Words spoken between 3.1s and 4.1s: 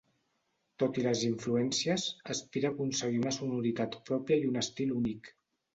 una sonoritat